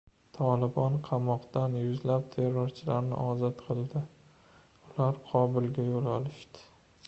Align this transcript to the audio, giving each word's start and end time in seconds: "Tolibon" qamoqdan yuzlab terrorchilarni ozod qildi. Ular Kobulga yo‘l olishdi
"Tolibon" 0.35 0.95
qamoqdan 1.07 1.75
yuzlab 1.81 2.25
terrorchilarni 2.37 3.21
ozod 3.27 3.55
qildi. 3.67 4.03
Ular 4.89 5.23
Kobulga 5.31 5.89
yo‘l 5.95 6.13
olishdi 6.19 6.69